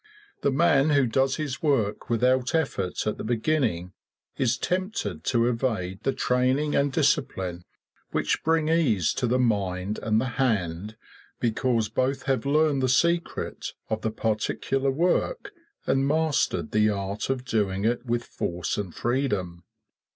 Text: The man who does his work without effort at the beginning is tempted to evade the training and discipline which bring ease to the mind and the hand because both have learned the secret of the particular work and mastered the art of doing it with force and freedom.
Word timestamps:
The 0.41 0.49
man 0.51 0.89
who 0.89 1.05
does 1.05 1.35
his 1.35 1.61
work 1.61 2.09
without 2.09 2.55
effort 2.55 3.05
at 3.05 3.19
the 3.19 3.23
beginning 3.23 3.93
is 4.35 4.57
tempted 4.57 5.23
to 5.25 5.45
evade 5.47 6.01
the 6.01 6.11
training 6.11 6.73
and 6.75 6.91
discipline 6.91 7.65
which 8.09 8.43
bring 8.43 8.67
ease 8.67 9.13
to 9.13 9.27
the 9.27 9.37
mind 9.37 9.99
and 10.01 10.19
the 10.19 10.25
hand 10.41 10.97
because 11.39 11.87
both 11.87 12.23
have 12.23 12.47
learned 12.47 12.81
the 12.81 12.89
secret 12.89 13.73
of 13.91 14.01
the 14.01 14.09
particular 14.09 14.89
work 14.89 15.51
and 15.85 16.07
mastered 16.07 16.71
the 16.71 16.89
art 16.89 17.29
of 17.29 17.45
doing 17.45 17.85
it 17.85 18.03
with 18.03 18.23
force 18.23 18.79
and 18.79 18.95
freedom. 18.95 19.63